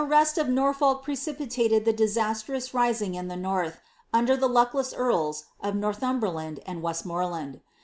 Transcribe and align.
The 0.01 0.07
■mst 0.07 0.39
of 0.39 0.49
Norfolk 0.49 1.03
precipitated 1.03 1.85
the 1.85 1.93
disastrous 1.93 2.73
rising; 2.73 3.13
in 3.13 3.27
the 3.27 3.35
North^ 3.35 3.75
ander 4.11 4.35
the 4.35 4.49
lacklesa 4.49 4.95
earls 4.97 5.45
of 5.61 5.75
Northumberland 5.75 6.59
and 6.65 6.81
Westmoreland.' 6.81 7.61